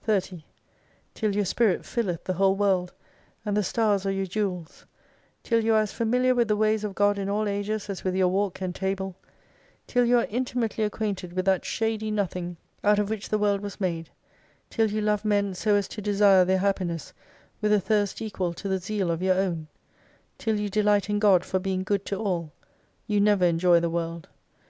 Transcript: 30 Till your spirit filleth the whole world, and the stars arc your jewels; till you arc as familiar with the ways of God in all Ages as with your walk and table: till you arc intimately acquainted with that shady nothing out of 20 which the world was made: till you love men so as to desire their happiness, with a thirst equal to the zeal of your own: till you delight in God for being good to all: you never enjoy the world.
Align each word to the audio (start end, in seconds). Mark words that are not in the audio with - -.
30 0.00 0.42
Till 1.12 1.34
your 1.36 1.44
spirit 1.44 1.84
filleth 1.84 2.24
the 2.24 2.32
whole 2.32 2.56
world, 2.56 2.94
and 3.44 3.54
the 3.54 3.62
stars 3.62 4.06
arc 4.06 4.14
your 4.14 4.24
jewels; 4.24 4.86
till 5.42 5.62
you 5.62 5.74
arc 5.74 5.82
as 5.82 5.92
familiar 5.92 6.34
with 6.34 6.48
the 6.48 6.56
ways 6.56 6.82
of 6.82 6.94
God 6.94 7.18
in 7.18 7.28
all 7.28 7.46
Ages 7.46 7.90
as 7.90 8.02
with 8.02 8.14
your 8.16 8.28
walk 8.28 8.62
and 8.62 8.74
table: 8.74 9.16
till 9.86 10.06
you 10.06 10.16
arc 10.16 10.32
intimately 10.32 10.82
acquainted 10.82 11.34
with 11.34 11.44
that 11.44 11.66
shady 11.66 12.10
nothing 12.10 12.56
out 12.82 12.98
of 12.98 13.08
20 13.08 13.10
which 13.10 13.28
the 13.28 13.36
world 13.36 13.60
was 13.60 13.78
made: 13.78 14.08
till 14.70 14.90
you 14.90 15.02
love 15.02 15.26
men 15.26 15.52
so 15.52 15.74
as 15.74 15.86
to 15.88 16.00
desire 16.00 16.46
their 16.46 16.56
happiness, 16.60 17.12
with 17.60 17.70
a 17.70 17.78
thirst 17.78 18.22
equal 18.22 18.54
to 18.54 18.68
the 18.70 18.78
zeal 18.78 19.10
of 19.10 19.20
your 19.20 19.34
own: 19.34 19.66
till 20.38 20.58
you 20.58 20.70
delight 20.70 21.10
in 21.10 21.18
God 21.18 21.44
for 21.44 21.58
being 21.58 21.82
good 21.82 22.06
to 22.06 22.16
all: 22.16 22.50
you 23.06 23.20
never 23.20 23.44
enjoy 23.44 23.78
the 23.80 23.90
world. 23.90 24.30